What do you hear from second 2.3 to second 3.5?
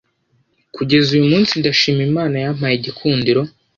yampaye igikundiro